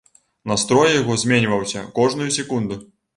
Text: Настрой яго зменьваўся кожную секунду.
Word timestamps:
Настрой 0.51 0.87
яго 1.01 1.17
зменьваўся 1.23 1.83
кожную 1.99 2.31
секунду. 2.39 2.79